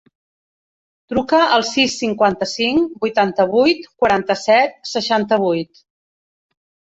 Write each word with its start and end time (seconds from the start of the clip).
Truca 1.11 1.41
al 1.57 1.65
sis, 1.71 1.97
cinquanta-cinc, 2.03 2.95
vuitanta-vuit, 3.03 3.85
quaranta-set, 4.01 4.75
seixanta-vuit. 4.95 5.85